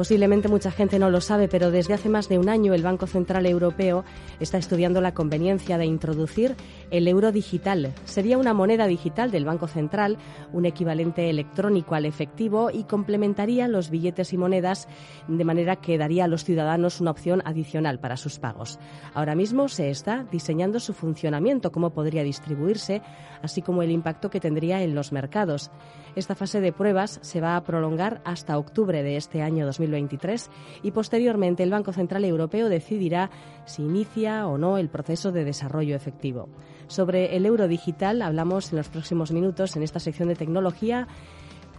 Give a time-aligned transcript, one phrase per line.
[0.00, 3.06] Posiblemente mucha gente no lo sabe, pero desde hace más de un año el Banco
[3.06, 4.02] Central Europeo
[4.40, 6.56] está estudiando la conveniencia de introducir
[6.90, 7.92] el euro digital.
[8.06, 10.16] Sería una moneda digital del Banco Central,
[10.54, 14.88] un equivalente electrónico al efectivo y complementaría los billetes y monedas
[15.28, 18.78] de manera que daría a los ciudadanos una opción adicional para sus pagos.
[19.12, 23.02] Ahora mismo se está diseñando su funcionamiento, cómo podría distribuirse,
[23.42, 25.70] así como el impacto que tendría en los mercados.
[26.16, 30.50] Esta fase de pruebas se va a prolongar hasta octubre de este año 2023
[30.82, 33.30] y posteriormente el Banco Central Europeo decidirá
[33.66, 36.48] si inicia o no el proceso de desarrollo efectivo.
[36.86, 41.06] Sobre el euro digital hablamos en los próximos minutos en esta sección de tecnología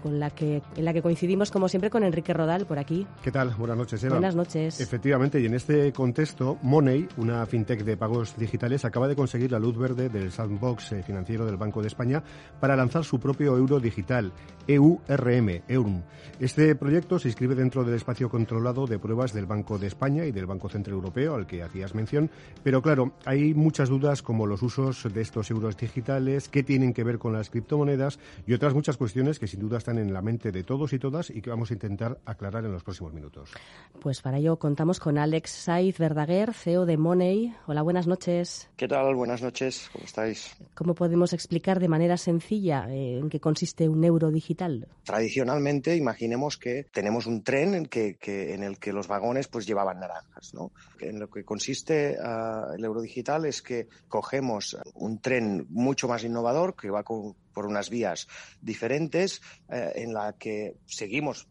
[0.02, 3.08] con la que, en la que coincidimos, como siempre, con Enrique Rodal por aquí.
[3.23, 3.54] ¿Qué tal?
[3.55, 4.16] Buenas noches, Eva.
[4.16, 4.80] Buenas noches.
[4.80, 9.60] Efectivamente, y en este contexto, Money, una fintech de pagos digitales, acaba de conseguir la
[9.60, 12.24] luz verde del sandbox eh, financiero del Banco de España
[12.60, 14.32] para lanzar su propio euro digital,
[14.68, 16.04] EURM, EURM.
[16.40, 20.32] Este proyecto se inscribe dentro del espacio controlado de pruebas del Banco de España y
[20.32, 22.29] del Banco Central Europeo, al que hacías mención,
[22.63, 27.04] pero claro, hay muchas dudas como los usos de estos euros digitales, qué tienen que
[27.04, 30.52] ver con las criptomonedas y otras muchas cuestiones que sin duda están en la mente
[30.52, 33.52] de todos y todas y que vamos a intentar aclarar en los próximos minutos.
[34.00, 37.56] Pues para ello contamos con Alex Saiz Verdaguer, CEO de Money.
[37.68, 38.70] Hola, buenas noches.
[38.76, 39.16] ¿Qué tal?
[39.16, 40.56] Buenas noches, ¿cómo estáis?
[40.74, 44.88] ¿Cómo podemos explicar de manera sencilla eh, en qué consiste un euro digital?
[45.04, 50.00] Tradicionalmente, imaginemos que tenemos un tren en, que, en el que los vagones pues llevaban
[50.00, 50.54] naranjas.
[50.54, 50.72] ¿no?
[51.00, 56.24] En lo que consiste uh, el euro digital es que cogemos un tren mucho más
[56.24, 58.27] innovador que va con por unas vías
[58.62, 61.48] diferentes eh, en la que seguimos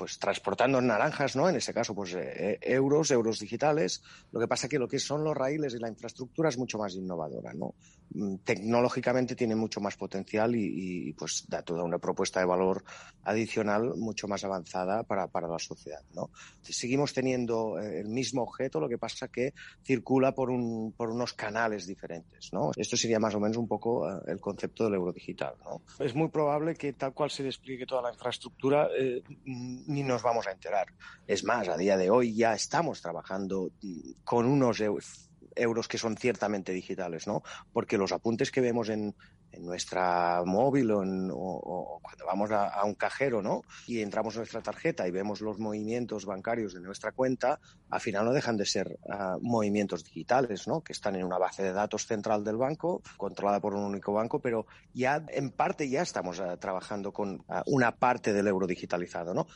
[0.00, 1.46] pues transportando naranjas, ¿no?
[1.46, 4.02] En ese caso, pues eh, euros, euros digitales.
[4.32, 6.94] Lo que pasa que lo que son los raíles y la infraestructura es mucho más
[6.94, 7.74] innovadora, ¿no?
[8.14, 12.82] Mm, tecnológicamente tiene mucho más potencial y, pues da toda una propuesta de valor
[13.24, 16.30] adicional mucho más avanzada para, para la sociedad, ¿no?
[16.62, 19.52] Seguimos teniendo eh, el mismo objeto, lo que pasa que
[19.84, 22.70] circula por, un, por unos canales diferentes, ¿no?
[22.74, 25.56] Esto sería más o menos un poco el concepto del euro digital.
[25.98, 29.22] Es muy probable que tal cual se despliegue toda la infraestructura eh,
[29.90, 30.86] ni nos vamos a enterar.
[31.26, 36.16] Es más, a día de hoy ya estamos trabajando mm, con unos euros que son
[36.16, 37.42] ciertamente digitales, ¿no?
[37.72, 39.14] Porque los apuntes que vemos en,
[39.52, 43.62] en nuestra móvil o, cuando vamos a, un cajero, ¿no?
[43.86, 48.24] Y entramos en nuestra tarjeta y vemos los movimientos bancarios de nuestra cuenta, al final
[48.24, 50.82] no dejan de ser ah, movimientos digitales, ¿no?
[50.82, 54.40] Que están en una base de datos central del banco, controlada por un único banco,
[54.40, 59.34] pero ya en parte ya estamos ah, trabajando con ah, una parte del euro digitalizado,
[59.34, 59.46] ¿no?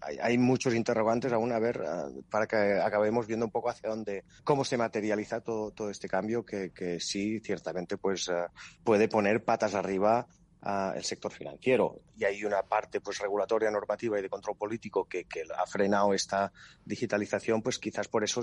[0.00, 4.24] Hay, muchos interrogantes aún a ver eh, para que acabemos viendo un poco hacia dónde,
[4.44, 8.46] cómo se materializa todo, todo este cambio que, que sí, ciertamente, pues eh,
[8.82, 10.26] puede poner patas arriba
[10.62, 12.00] el sector financiero.
[12.16, 16.12] Y hay una parte pues regulatoria, normativa y de control político que, que, ha frenado
[16.12, 16.52] esta
[16.84, 18.42] digitalización, pues quizás por eso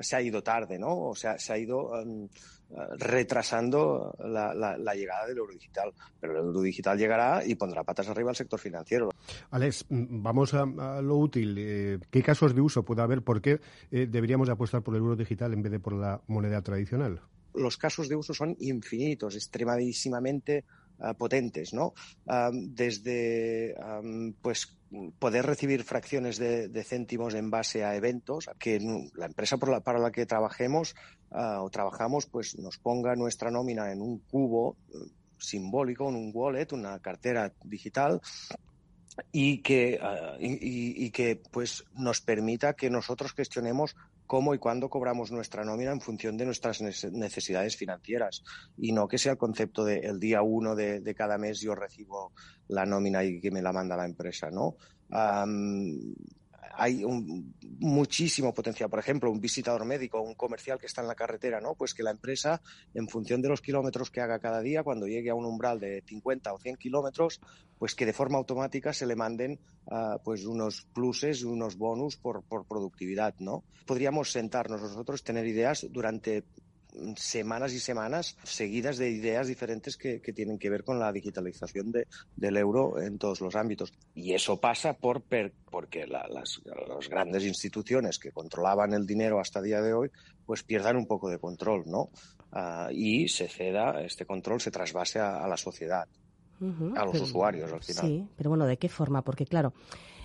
[0.00, 0.96] se ha ido tarde, ¿no?
[1.08, 2.28] O sea, se ha ido um,
[2.98, 5.92] retrasando la, la, llegada del euro digital.
[6.20, 9.10] Pero el euro digital llegará y pondrá patas arriba al sector financiero.
[9.50, 10.64] Alex, vamos a,
[11.02, 11.56] lo útil.
[11.58, 13.22] Eh, ¿Qué casos de uso puede haber?
[13.22, 16.62] ¿Por qué eh, deberíamos apostar por el euro digital en vez de por la moneda
[16.62, 17.20] tradicional?
[17.54, 20.64] Los casos de uso son infinitos, extremadísimamente
[21.00, 21.94] Ah, potentes, ¿no?
[22.52, 23.76] desde
[24.42, 24.76] pues
[25.20, 28.80] poder recibir fracciones de, céntimos en base a eventos, que
[29.14, 30.96] la empresa para la que trabajemos
[31.30, 34.96] ah, o trabajamos, pues nos ponga nuestra nómina en un cubo eh,
[35.38, 38.20] simbólico, en un wallet, una cartera digital,
[39.32, 43.96] y que, ah, y, que pues nos permita que nosotros gestionemos
[44.26, 48.42] cómo y cuándo cobramos nuestra nómina en función de nuestras necesidades financieras
[48.76, 51.74] y no que sea el concepto de el día uno de, de cada mes yo
[51.74, 52.32] recibo
[52.68, 54.76] la nómina y que me la manda la empresa, ¿no?
[56.78, 58.88] Hay un, muchísimo potencial.
[58.88, 61.74] Por ejemplo, un visitador médico, un comercial que está en la carretera, ¿no?
[61.74, 62.62] Pues que la empresa,
[62.94, 66.02] en función de los kilómetros que haga cada día, cuando llegue a un umbral de
[66.06, 67.40] 50 o 100 kilómetros,
[67.78, 72.42] pues que de forma automática se le manden uh, pues unos pluses, unos bonus por,
[72.44, 73.64] por productividad, ¿no?
[73.86, 76.44] Podríamos sentarnos nosotros, tener ideas durante
[77.16, 82.06] semanas y semanas seguidas de ideas diferentes que, tienen que ver con la digitalización de,
[82.36, 83.92] del euro en todos los ámbitos.
[84.14, 85.22] Y eso pasa por
[85.70, 86.60] porque las,
[87.08, 90.10] grandes instituciones que controlaban el dinero hasta el día de hoy,
[90.46, 92.10] pues pierdan un poco de control, ¿no?
[92.52, 96.06] Ah, y se ceda, este control se trasvase a, la sociedad,
[96.96, 98.06] a los usuarios al final.
[98.06, 99.22] Sí, pero bueno, ¿de qué forma?
[99.22, 99.74] Porque claro,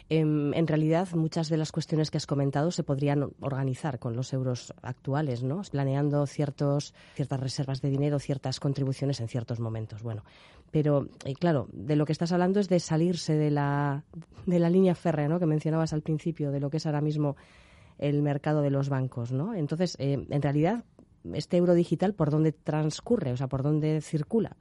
[0.09, 4.33] Em, en realidad, muchas de las cuestiones que has comentado se podrían organizar con los
[4.33, 5.61] euros actuales, ¿no?
[5.71, 10.03] Planeando ciertos, ciertas reservas de dinero, ciertas contribuciones en ciertos momentos.
[10.03, 10.23] Bueno,
[10.71, 14.03] pero eh, claro, de lo que estás hablando es de salirse de la,
[14.45, 15.39] de la línea férrea, ¿no?
[15.39, 17.37] Que mencionabas al principio, de lo que es ahora mismo
[17.97, 19.53] el mercado de los bancos, ¿no?
[19.53, 20.83] Entonces, eh, en realidad,
[21.33, 23.31] este euro digital, ¿por dónde transcurre?
[23.31, 24.57] O sea, ¿por dónde circula?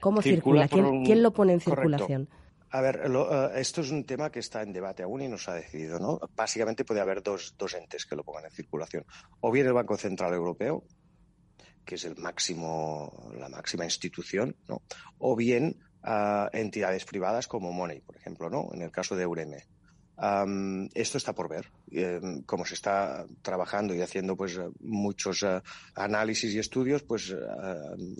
[0.00, 0.68] ¿Cómo circula?
[0.68, 2.28] ¿Quién, lo pone en circulación?
[2.70, 5.50] A ver, eh, esto es un tema que está en debate aún y no se
[5.50, 6.20] ha decidido, ¿no?
[6.34, 9.04] Básicamente puede haber dos, dos entes que lo pongan en circulación.
[9.40, 10.84] O bien el Banco Central Europeo,
[11.84, 14.82] que es el máximo, la máxima institución, ¿no?
[15.18, 18.68] O bien uh, entidades privadas como Money, por ejemplo, ¿no?
[18.74, 19.66] En el caso de Eureme.
[20.94, 21.70] Esto está por ver.
[21.90, 25.62] Um, como se está trabajando y haciendo pues muchos uh,
[25.94, 27.36] análisis y estudios, pues uh,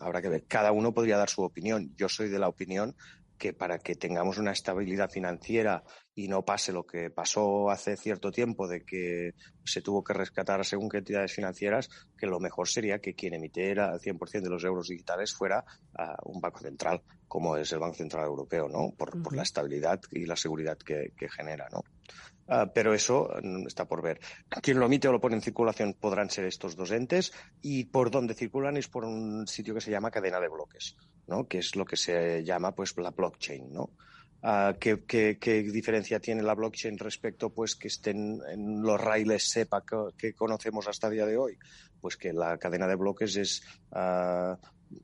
[0.00, 0.44] habrá que ver.
[0.46, 1.92] Cada uno podría dar su opinión.
[1.96, 2.94] Yo soy de la opinión
[3.38, 8.32] que para que tengamos una estabilidad financiera y no pase lo que pasó hace cierto
[8.32, 12.98] tiempo de que se tuvo que rescatar según qué entidades financieras, que lo mejor sería
[12.98, 15.64] que quien emitiera el 100% de los euros digitales fuera
[15.98, 18.92] uh, un banco central, como es el Banco Central Europeo, ¿no?
[18.96, 19.22] Por, uh -huh.
[19.22, 21.84] por la estabilidad y la seguridad que, que genera, ¿no?
[22.48, 24.20] Uh, pero eso mm, está por ver.
[24.62, 28.10] Quien lo emite o lo pone en circulación podrán ser estos dos entes y por
[28.10, 30.96] dónde circulan es por un sitio que se llama cadena de bloques,
[31.28, 31.46] ¿no?
[31.46, 33.72] que es lo que se llama pues la blockchain.
[33.72, 33.90] ¿no?
[34.40, 39.84] Uh, ¿qué, qué, diferencia tiene la blockchain respecto pues que estén en los raíles SEPA
[39.84, 41.58] que, que, conocemos hasta el día de hoy?
[42.00, 44.54] Pues que la cadena de bloques es uh,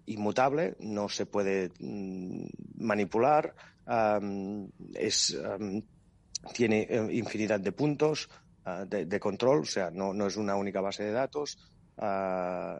[0.06, 2.46] inmutable, no se puede mm,
[2.78, 3.54] manipular,
[3.86, 5.82] um, es um,
[6.52, 8.28] tiene eh, infinidad de puntos
[8.66, 11.58] uh, de, de, control, o sea, no, no, es una única base de datos.
[11.96, 12.78] Uh,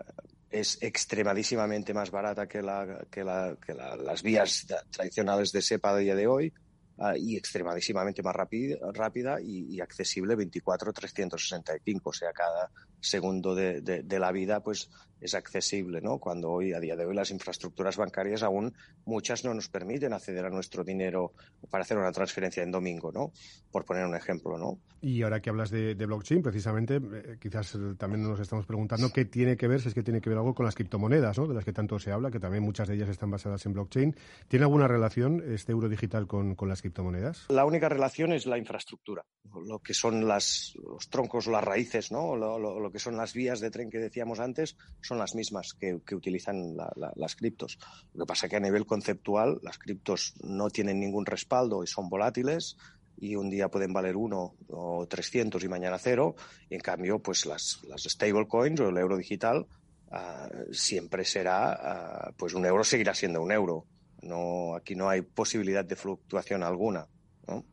[0.54, 5.90] es extremadísimamente más barata que, la, que, la, que la, las vías tradicionales de SEPA
[5.90, 6.52] a día de hoy
[6.98, 12.00] uh, y extremadísimamente más rápida, rápida y, y accesible 24-365.
[12.04, 12.70] O sea, cada
[13.04, 14.90] segundo de, de, de, la vida pues
[15.20, 16.18] es accesible, ¿no?
[16.18, 18.74] Cuando hoy, a día de hoy, las infraestructuras bancarias aún
[19.06, 21.32] muchas no nos permiten acceder a nuestro dinero
[21.70, 23.32] para hacer una transferencia en domingo, ¿no?
[23.70, 24.78] Por poner un ejemplo, ¿no?
[25.00, 29.24] Y ahora que hablas de, de blockchain, precisamente, eh, quizás también nos estamos preguntando qué
[29.24, 31.46] tiene que ver, si es que tiene que ver algo con las criptomonedas, ¿no?
[31.46, 34.14] De las que tanto se habla, que también muchas de ellas están basadas en blockchain.
[34.48, 37.46] ¿Tiene alguna relación este euro digital con, con las criptomonedas?
[37.48, 39.24] La única relación es la infraestructura,
[39.66, 42.36] lo que son las, los troncos, las raíces, ¿no?
[42.36, 45.74] Lo, lo, lo que son las vías de tren que decíamos antes, son las mismas
[45.74, 47.76] que, utilizan la, la, las criptos.
[48.14, 51.88] Lo que pasa es que a nivel conceptual las criptos no tienen ningún respaldo y
[51.88, 52.76] son volátiles
[53.16, 56.36] y un día pueden valer uno o 300 y mañana cero.
[56.70, 59.66] Y en cambio, pues las, stablecoins o el euro digital
[60.12, 63.86] uh, siempre será, uh, pues un euro seguirá siendo un euro.
[64.22, 67.08] No, aquí no hay posibilidad de fluctuación alguna.
[67.48, 67.64] ¿no?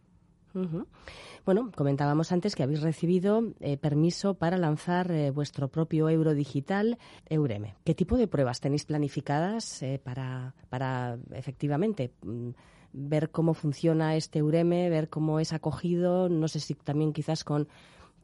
[1.46, 7.00] Bueno, comentábamos antes que habéis recibido eh, permiso para lanzar eh, vuestro propio euro digital,
[7.30, 7.76] Eureme.
[7.84, 12.50] ¿Qué tipo de pruebas tenéis planificadas eh, para, para efectivamente mm,
[12.94, 16.30] ver cómo funciona este Eureme, ver cómo es acogido?
[16.30, 17.68] No sé si también quizás con,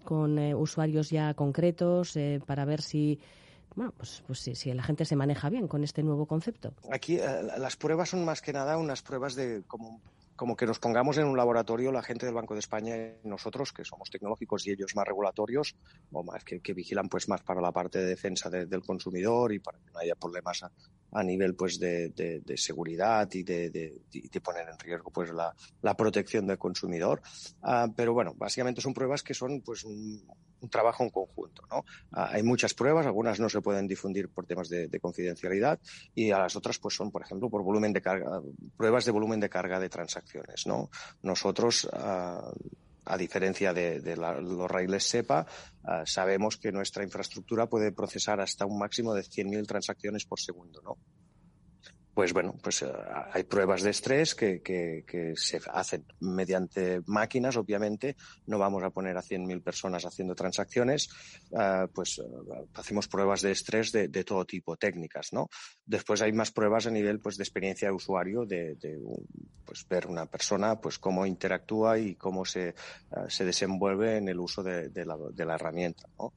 [0.04, 3.20] con usuarios ya concretos para ver si
[3.76, 6.74] bueno, pues, pues si, la gente se maneja bien con este nuevo concepto.
[6.92, 10.02] Aquí las pruebas son más que nada unas pruebas de como
[10.38, 13.74] como que nos pongamos en un laboratorio la gente del Banco de España y nosotros,
[13.74, 15.76] que somos tecnológicos y ellos más regulatorios,
[16.12, 19.60] o más que, vigilan pues más para la parte de defensa de, del consumidor y
[19.60, 20.72] para que no haya problemas a,
[21.12, 25.96] a nivel pues de, de, seguridad y de, de, poner en riesgo pues la, la
[25.96, 27.22] protección del consumidor.
[27.64, 30.24] Uh, pero bueno, básicamente son pruebas que son pues un,
[30.70, 31.64] trabajo en conjunto.
[31.70, 31.80] ¿no?
[31.80, 35.80] Uh, hay muchas pruebas, algunas no se pueden difundir por temas de, de, confidencialidad
[36.14, 38.42] y a las otras pues son, por ejemplo, por volumen de carga,
[38.76, 40.68] pruebas de volumen de carga de transacciones.
[40.68, 40.90] ¿no?
[41.22, 42.52] Nosotros, uh,
[43.08, 45.46] a diferencia de, la, los raíles SEPA,
[45.84, 50.82] uh, sabemos que nuestra infraestructura puede procesar hasta un máximo de 100.000 transacciones por segundo.
[50.84, 50.98] ¿no?
[52.18, 52.88] Pues bueno, pues uh,
[53.32, 58.16] hay pruebas de estrés que, que, que, se hacen mediante máquinas, obviamente.
[58.48, 61.10] No vamos a poner a 100.000 personas haciendo transacciones,
[61.52, 65.48] uh, pues uh, hacemos pruebas de estrés de, todo tipo, técnicas, ¿no?
[65.86, 68.76] Después hay más pruebas a nivel, pues, de experiencia de usuario, de,
[69.64, 72.74] pues, ver una persona, pues, cómo interactúa y cómo se,
[73.28, 76.34] se desenvuelve en el uso de, de, la, la herramienta, ¿no?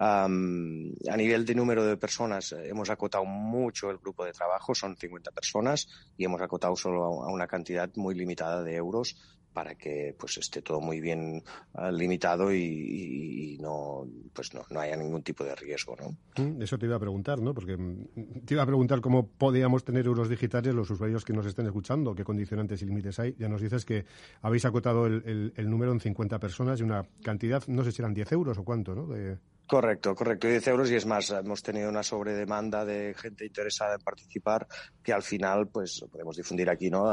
[0.00, 4.74] Um, a nivel de número de personas, eh, hemos acotado mucho el grupo de trabajo,
[4.74, 9.14] son 50 personas, y hemos acotado solo a una cantidad muy limitada de euros
[9.52, 11.42] para que pues esté todo muy bien
[11.74, 16.42] uh, limitado y, no pues no, no haya ningún tipo de riesgo ¿no?
[16.42, 17.52] Mm, eso te iba a preguntar ¿no?
[17.52, 21.46] porque mm, te iba a preguntar cómo podíamos tener euros digitales los usuarios que nos
[21.46, 24.04] estén escuchando qué condicionantes y límites hay ya nos dices que
[24.40, 28.02] habéis acotado el, el, el número en 50 personas y una cantidad no sé si
[28.02, 29.06] eran 10 euros o cuánto ¿no?
[29.06, 29.36] de
[29.70, 30.48] Correcto, correcto.
[30.48, 34.66] 10 euros y es más, hemos tenido una sobredemanda de gente interesada en participar
[35.00, 37.06] que al final, pues podemos difundir aquí, ¿no?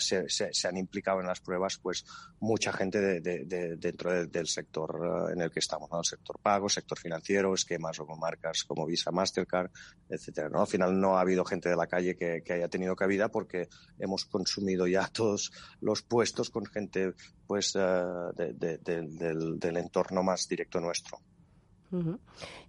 [0.00, 0.24] Se,
[0.66, 2.06] han implicado en las pruebas, pues
[2.40, 5.98] mucha gente de, dentro del sector eh, en el que estamos, ¿no?
[5.98, 9.70] El sector pago, sector financiero, esquemas o con marcas como Visa, Mastercard,
[10.08, 10.62] etcétera, ¿no?
[10.62, 14.24] Al final no ha habido gente de la calle que, haya tenido cabida porque hemos
[14.24, 17.12] consumido ya todos los puestos con gente,
[17.46, 18.02] pues, eh,
[18.34, 21.20] del, del entorno más directo nuestro.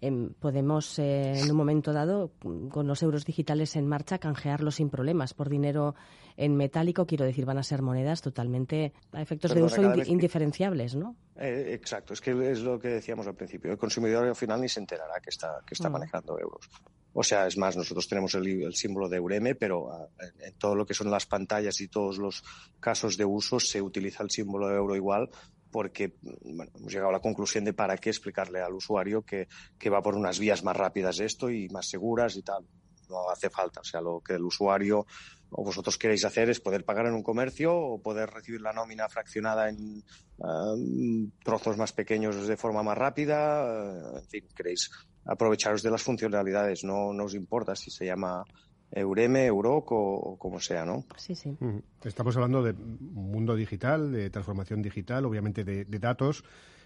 [0.02, 4.90] Em, podemos, eh, en un momento dado, con los euros digitales en marcha, canjearlos sin
[4.90, 5.96] problemas por dinero
[6.38, 7.06] en metálico.
[7.06, 11.16] Quiero decir, van a ser monedas totalmente a efectos de uso indiferenciables, ¿no?
[11.36, 13.72] Eh, exacto, es que es lo que decíamos al principio.
[13.72, 15.94] El consumidor al final ni se enterará que está, que está mm.
[15.94, 16.70] manejando euros.
[17.12, 20.08] O sea, es más, nosotros tenemos el, símbolo de Eureme, pero ah,
[20.40, 22.44] en, todo lo que son las pantallas y todos los
[22.80, 25.30] casos de uso se utiliza el símbolo de euro igual
[25.72, 29.48] porque bueno, hemos llegado a la conclusión de para qué explicarle al usuario que,
[29.78, 32.66] que va por unas vías más rápidas esto y más seguras y tal.
[33.10, 33.82] No hace falta.
[33.82, 35.06] O sea, lo que el usuario
[35.52, 39.10] o vosotros queréis hacer es poder pagar en un comercio o poder recibir la nómina
[39.10, 40.04] fraccionada en
[40.38, 43.66] um, trozos más pequeños de forma más rápida.
[43.66, 44.92] Uh, en fin, queréis
[45.26, 46.84] aprovecharos de las funcionalidades.
[46.84, 48.44] No, no os importa si se llama
[48.92, 51.04] Eureme, Euroc o, como sea, ¿no?
[51.18, 51.58] Sí, sí.
[52.04, 56.44] Estamos hablando de mundo digital, de transformación digital, obviamente de, datos.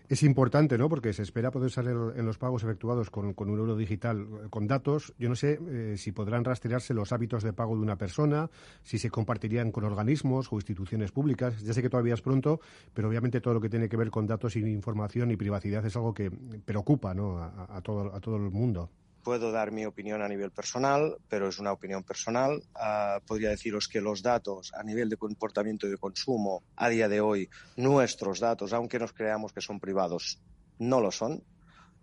[0.10, 0.90] Es importante, ¿no?
[0.90, 4.68] Porque se espera poder salir en los pagos efectuados con, un euro digital eh, con
[4.68, 5.14] datos.
[5.18, 8.50] Yo no sé eh, si podrán rastrearse los hábitos de pago de una persona,
[8.84, 11.62] si se compartirían con organismos o instituciones públicas.
[11.62, 12.60] Ya sé que todavía es pronto,
[12.94, 15.96] pero obviamente todo lo que tiene que ver con datos y información y privacidad es
[15.96, 17.42] algo que preocupa, ¿no?
[17.42, 18.90] a, todo, a todo el mundo
[19.24, 22.62] puedo dar mi opinión a nivel personal, pero es una opinión personal.
[22.76, 27.08] Ah, podría deciros que los datos a nivel de comportamiento y de consumo a día
[27.08, 30.40] de hoy, nuestros datos, aunque nos creamos que son privados,
[30.78, 31.44] no lo son.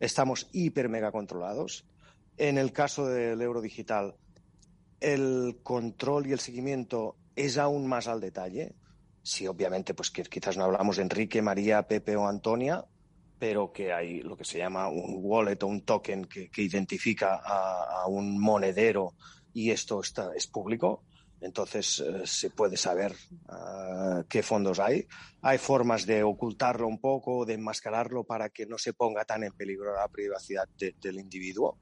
[0.00, 1.84] Estamos hiper mega controlados.
[2.38, 4.16] En el caso del euro digital,
[5.00, 8.74] el control y el seguimiento es aún más al detalle.
[9.22, 12.86] Sí, obviamente, pues quizás no hablamos de Enrique, María, Pepe o Antonia,
[13.40, 18.06] pero que hay lo que se llama un wallet o un token que, identifica a,
[18.06, 19.14] un monedero
[19.54, 21.04] y esto está, es público.
[21.40, 23.14] Entonces eh, se puede saber
[23.49, 25.06] ah, qué fondos hay.
[25.40, 29.54] Hay formas de ocultarlo un poco, de enmascararlo para que no se ponga tan en
[29.54, 31.78] peligro la privacidad del individuo.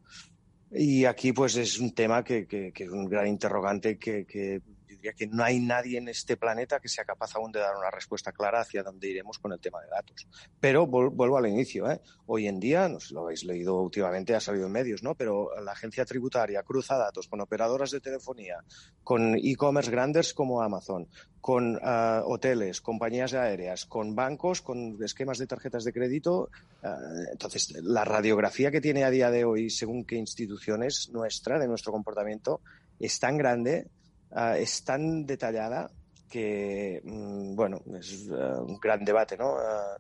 [0.71, 4.63] Y aquí pues es un tema que, que, que es un gran interrogante que, que
[4.99, 7.91] diría que no hay nadie en este planeta que sea capaz aún de dar una
[7.91, 10.29] respuesta clara hacia dónde iremos con el tema de datos.
[10.61, 11.91] Pero vuelvo al inicio.
[11.91, 12.01] ¿eh?
[12.27, 15.15] Hoy en día, no sé si lo habéis leído últimamente, ha salido en medios, ¿no?
[15.15, 18.63] pero la agencia tributaria cruza datos con operadoras de telefonía,
[19.03, 21.09] con e-commerce grandes como Amazon,
[21.41, 26.51] con ah, hoteles, compañías aéreas, con bancos, con esquemas de tarjetas de crédito.
[26.83, 26.97] Ah,
[27.33, 31.93] entonces, la radiografía que tiene a día de hoy, según qué instituciones nuestra, de nuestro
[31.93, 32.61] comportamiento,
[32.99, 33.87] es tan grande
[34.31, 35.91] Ah, es tan detallada
[36.29, 39.57] que, mm, bueno, es ah, un gran debate, ¿no?
[39.59, 39.97] Ah,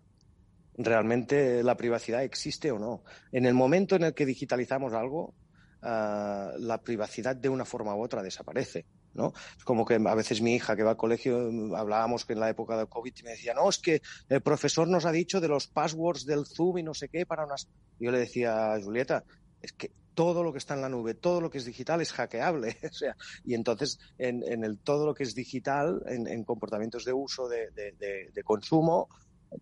[0.76, 3.02] ¿Realmente la privacidad existe o no?
[3.32, 5.34] En el momento en el que digitalizamos algo,
[5.80, 8.84] la privacidad de una forma u otra desaparece.
[9.14, 9.32] ¿no?
[9.64, 12.76] Como que a veces mi hija que va al colegio, hablábamos que en la época
[12.76, 15.66] del COVID y me decía, no, es que el profesor nos ha dicho de los
[15.66, 17.68] passwords del Zoom y no sé qué para unas...
[17.98, 19.24] Yo le decía a Julieta,
[19.60, 22.12] es que todo lo que está en la nube, todo lo que es digital es
[22.12, 22.76] hackeable.
[22.90, 27.48] o sea, y entonces en, el todo lo que es digital, en, comportamientos de uso,
[27.48, 29.08] de, consumo,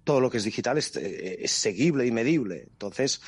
[0.03, 2.69] todo lo que es digital es, es seguible y medible.
[2.71, 3.21] Entonces,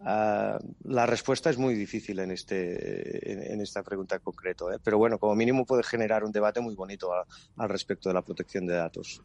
[0.00, 4.76] ah, la respuesta es muy difícil en, este, en, esta pregunta en concreto, ¿eh?
[4.84, 7.08] pero bueno, como mínimo puede generar un debate muy bonito
[7.56, 9.22] al respecto de la protección de datos.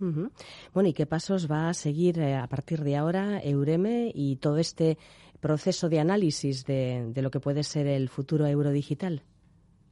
[0.74, 4.60] Bueno, ¿y qué pasos va a seguir eh, a partir de ahora Eureme y todo
[4.60, 4.98] este
[5.39, 9.24] proceso de análisis de, lo que puede ser el futuro euro digital?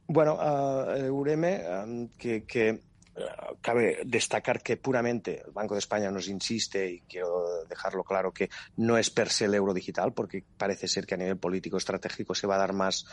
[0.06, 1.62] Bueno, uh, Eureme,
[2.18, 2.80] que, que
[3.60, 8.50] cabe destacar que puramente el Banco de España nos insiste, y quiero dejarlo claro, que
[8.76, 12.34] no es per se el euro digital, porque parece ser que a nivel político estratégico
[12.34, 13.04] se va a dar más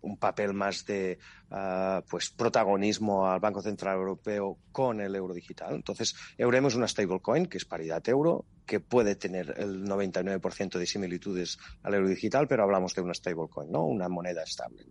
[0.00, 1.18] un papel más de
[2.08, 5.74] pues protagonismo al Banco Central Europeo con el euro digital.
[5.74, 10.86] Entonces, Euremo es una stablecoin que es paridad euro, que puede tener el 99% de
[10.86, 13.84] similitudes al euro digital, pero hablamos de una stablecoin, ¿no?
[13.84, 14.84] Una moneda estable.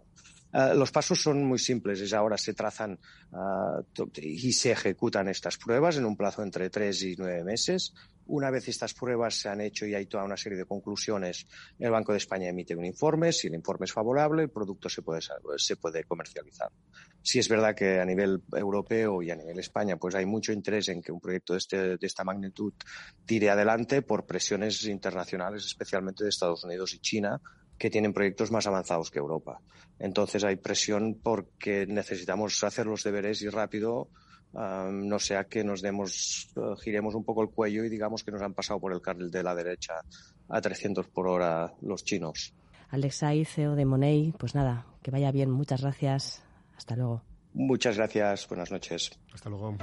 [0.57, 2.01] Eh, los pasos son muy simples.
[2.01, 2.99] Es ahora se trazan
[3.31, 7.93] uh, y se ejecutan estas pruebas en un plazo entre tres y nueve meses.
[8.25, 11.45] Una vez estas pruebas se han hecho y hay toda una serie de conclusiones,
[11.77, 13.31] el Banco de España emite un informe.
[13.31, 15.21] Si el informe es favorable, el producto se puede,
[15.57, 16.69] se puede comercializar.
[17.21, 20.89] Si es verdad que a nivel europeo y a nivel España, pues hay mucho interés
[20.89, 22.73] en que un proyecto de, este, de esta magnitud
[23.25, 27.39] tire adelante por presiones internacionales, especialmente de Estados Unidos y China,
[27.77, 29.59] que tienen proyectos más avanzados que Europa.
[29.99, 34.09] Entonces hay presión porque necesitamos hacer los deberes y rápido
[34.53, 38.41] no sea que nos demos, eh, giremos un poco el cuello y digamos que nos
[38.41, 39.93] han pasado por el carril de la derecha
[40.49, 42.53] a 300 por hora los chinos.
[42.89, 46.41] Alexei, CEO de Money, pues nada, que vaya bien, muchas gracias,
[46.75, 47.21] hasta luego.
[47.53, 49.11] Muchas gracias, buenas noches.
[49.33, 49.77] Hasta luego.